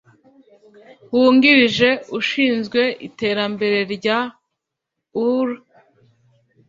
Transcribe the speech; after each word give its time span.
wungirije 1.13 1.89
ushinzwe 2.19 2.81
iterambere 3.07 3.79
rya 3.95 4.19
ur 5.27 5.47